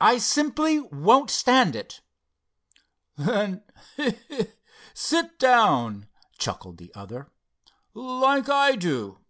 I 0.00 0.18
simply 0.18 0.80
won't 0.80 1.30
stand 1.30 1.76
it." 1.76 2.00
"Then—he! 3.16 4.10
he! 4.26 4.46
sit 4.92 5.38
down," 5.38 6.08
chuckled 6.36 6.78
the 6.78 6.92
other—"like 6.96 8.48
I 8.48 8.74
do." 8.74 9.20